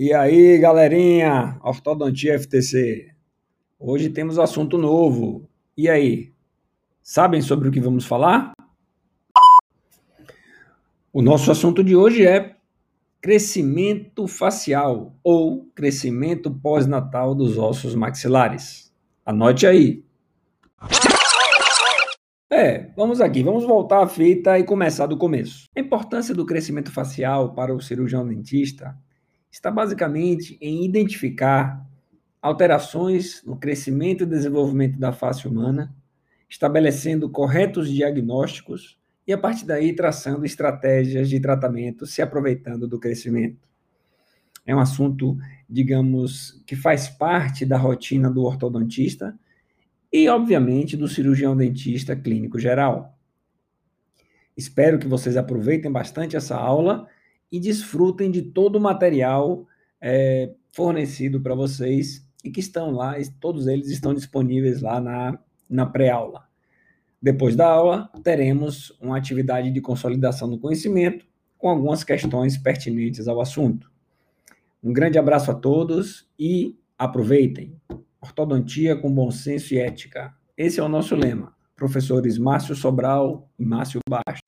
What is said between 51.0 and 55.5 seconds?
cirurgião dentista clínico geral. Espero que vocês